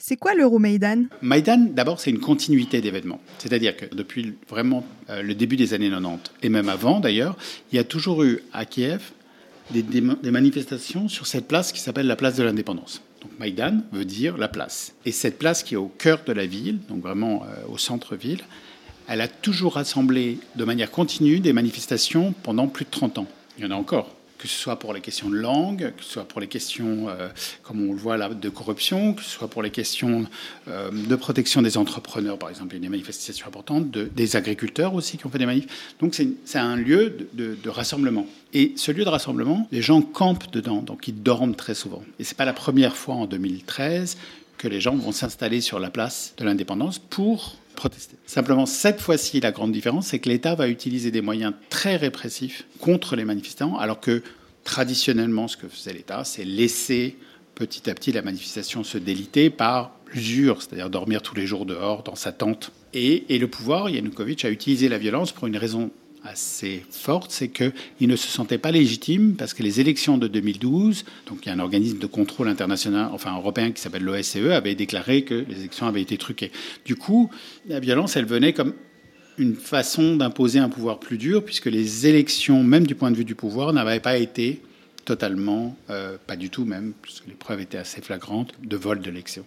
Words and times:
C'est 0.00 0.16
quoi 0.16 0.34
l'Euromaïdan 0.34 1.06
Maïdan, 1.22 1.70
d'abord, 1.72 1.98
c'est 1.98 2.10
une 2.10 2.20
continuité 2.20 2.80
d'événements. 2.80 3.20
C'est-à-dire 3.38 3.76
que 3.76 3.92
depuis 3.92 4.34
vraiment 4.48 4.86
euh, 5.10 5.22
le 5.22 5.34
début 5.34 5.56
des 5.56 5.74
années 5.74 5.90
90, 5.90 6.30
et 6.44 6.48
même 6.48 6.68
avant 6.68 7.00
d'ailleurs, 7.00 7.36
il 7.72 7.76
y 7.76 7.78
a 7.80 7.84
toujours 7.84 8.22
eu 8.22 8.40
à 8.52 8.64
Kiev 8.64 9.10
des, 9.72 10.30
manifestations 10.30 11.08
sur 11.08 11.26
cette 11.26 11.48
place 11.48 11.72
qui 11.72 11.80
s'appelle 11.80 12.06
la 12.06 12.14
place 12.14 12.36
de 12.36 12.44
l'indépendance. 12.44 13.02
Donc 13.22 13.32
Maïdan 13.40 13.82
veut 13.90 14.04
dire 14.04 14.38
la 14.38 14.46
place. 14.46 14.94
Et 15.04 15.10
cette 15.10 15.36
place 15.36 15.64
qui 15.64 15.74
est 15.74 15.78
au 15.78 15.88
cœur 15.98 16.22
de 16.24 16.32
la 16.32 16.46
ville, 16.46 16.78
donc 16.88 17.02
vraiment 17.02 17.42
euh, 17.42 17.72
au 17.72 17.76
centre-ville, 17.76 18.44
elle 19.08 19.20
a 19.20 19.28
toujours 19.28 19.74
rassemblé 19.74 20.38
de 20.54 20.64
manière 20.64 20.92
continue 20.92 21.40
des 21.40 21.52
manifestations 21.52 22.34
pendant 22.44 22.68
plus 22.68 22.84
de 22.84 22.90
30 22.90 23.18
ans. 23.18 23.26
Il 23.58 23.64
y 23.64 23.66
en 23.66 23.72
a 23.72 23.74
encore 23.74 24.14
que 24.38 24.46
ce 24.46 24.56
soit 24.56 24.78
pour 24.78 24.94
les 24.94 25.00
questions 25.00 25.28
de 25.28 25.36
langue, 25.36 25.92
que 25.96 26.04
ce 26.04 26.12
soit 26.12 26.24
pour 26.24 26.40
les 26.40 26.46
questions, 26.46 27.08
euh, 27.08 27.28
comme 27.62 27.88
on 27.88 27.92
le 27.92 27.98
voit 27.98 28.16
là, 28.16 28.28
de 28.28 28.48
corruption, 28.48 29.14
que 29.14 29.22
ce 29.22 29.30
soit 29.30 29.48
pour 29.48 29.62
les 29.62 29.70
questions 29.70 30.26
euh, 30.68 30.90
de 30.92 31.16
protection 31.16 31.60
des 31.60 31.76
entrepreneurs, 31.76 32.38
par 32.38 32.48
exemple, 32.48 32.74
il 32.74 32.76
y 32.76 32.80
a 32.80 32.82
des 32.82 32.88
manifestations 32.88 33.46
importantes, 33.48 33.90
de, 33.90 34.04
des 34.04 34.36
agriculteurs 34.36 34.94
aussi 34.94 35.18
qui 35.18 35.26
ont 35.26 35.30
fait 35.30 35.38
des 35.38 35.46
manifs. 35.46 35.94
Donc 36.00 36.14
c'est 36.14 36.58
un 36.58 36.76
lieu 36.76 37.28
de, 37.32 37.56
de, 37.62 37.68
rassemblement. 37.68 38.26
Et 38.54 38.72
ce 38.76 38.92
lieu 38.92 39.04
de 39.04 39.08
rassemblement, 39.10 39.68
les 39.72 39.82
gens 39.82 40.00
campent 40.00 40.50
dedans, 40.52 40.82
donc 40.82 41.08
ils 41.08 41.22
dorment 41.22 41.56
très 41.56 41.74
souvent. 41.74 42.02
Et 42.18 42.24
c'est 42.24 42.36
pas 42.36 42.44
la 42.44 42.52
première 42.52 42.96
fois 42.96 43.16
en 43.16 43.26
2013 43.26 44.16
que 44.56 44.68
les 44.68 44.80
gens 44.80 44.96
vont 44.96 45.12
s'installer 45.12 45.60
sur 45.60 45.78
la 45.78 45.90
place 45.90 46.34
de 46.36 46.44
l'indépendance 46.44 46.98
pour 46.98 47.56
Simplement, 48.26 48.66
cette 48.66 49.00
fois-ci, 49.00 49.40
la 49.40 49.52
grande 49.52 49.72
différence, 49.72 50.08
c'est 50.08 50.18
que 50.18 50.28
l'État 50.28 50.54
va 50.54 50.68
utiliser 50.68 51.10
des 51.10 51.20
moyens 51.20 51.54
très 51.70 51.96
répressifs 51.96 52.66
contre 52.80 53.16
les 53.16 53.24
manifestants, 53.24 53.76
alors 53.76 54.00
que 54.00 54.22
traditionnellement, 54.64 55.48
ce 55.48 55.56
que 55.56 55.68
faisait 55.68 55.92
l'État, 55.92 56.24
c'est 56.24 56.44
laisser 56.44 57.16
petit 57.54 57.88
à 57.90 57.94
petit 57.94 58.12
la 58.12 58.22
manifestation 58.22 58.84
se 58.84 58.98
déliter 58.98 59.50
par 59.50 59.92
l'usure, 60.12 60.62
c'est-à-dire 60.62 60.90
dormir 60.90 61.22
tous 61.22 61.34
les 61.34 61.46
jours 61.46 61.66
dehors 61.66 62.02
dans 62.02 62.14
sa 62.14 62.32
tente. 62.32 62.72
Et, 62.94 63.34
et 63.34 63.38
le 63.38 63.48
pouvoir, 63.48 63.90
Yanukovych, 63.90 64.44
a 64.44 64.50
utilisé 64.50 64.88
la 64.88 64.98
violence 64.98 65.32
pour 65.32 65.46
une 65.46 65.56
raison 65.56 65.90
assez 66.24 66.84
forte, 66.90 67.30
c'est 67.30 67.48
qu'il 67.48 68.08
ne 68.08 68.16
se 68.16 68.28
sentait 68.28 68.58
pas 68.58 68.70
légitime 68.70 69.34
parce 69.36 69.54
que 69.54 69.62
les 69.62 69.80
élections 69.80 70.18
de 70.18 70.28
2012, 70.28 71.04
donc 71.26 71.38
il 71.42 71.48
y 71.48 71.52
a 71.52 71.54
un 71.54 71.58
organisme 71.58 71.98
de 71.98 72.06
contrôle 72.06 72.48
international, 72.48 73.10
enfin 73.12 73.36
européen 73.36 73.72
qui 73.72 73.80
s'appelle 73.80 74.02
l'OSCE, 74.02 74.50
avait 74.52 74.74
déclaré 74.74 75.22
que 75.22 75.44
les 75.48 75.60
élections 75.60 75.86
avaient 75.86 76.02
été 76.02 76.18
truquées. 76.18 76.52
Du 76.84 76.96
coup, 76.96 77.30
la 77.66 77.80
violence, 77.80 78.16
elle 78.16 78.26
venait 78.26 78.52
comme 78.52 78.74
une 79.38 79.54
façon 79.54 80.16
d'imposer 80.16 80.58
un 80.58 80.68
pouvoir 80.68 80.98
plus 80.98 81.16
dur, 81.16 81.44
puisque 81.44 81.66
les 81.66 82.06
élections, 82.06 82.64
même 82.64 82.86
du 82.86 82.94
point 82.94 83.10
de 83.10 83.16
vue 83.16 83.24
du 83.24 83.34
pouvoir, 83.34 83.72
n'avaient 83.72 84.00
pas 84.00 84.18
été 84.18 84.60
totalement, 85.04 85.76
euh, 85.90 86.18
pas 86.26 86.36
du 86.36 86.50
tout 86.50 86.64
même, 86.64 86.92
puisque 87.00 87.26
les 87.26 87.34
preuves 87.34 87.60
étaient 87.60 87.78
assez 87.78 88.02
flagrantes, 88.02 88.52
de 88.62 88.76
vol 88.76 89.00
de 89.00 89.06
l'élection. 89.06 89.44